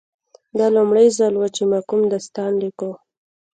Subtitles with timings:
[0.57, 2.89] دا لومړی ځل و چې ما کوم داستان لیکه